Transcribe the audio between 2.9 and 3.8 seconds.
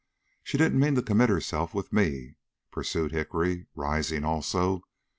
Hickory,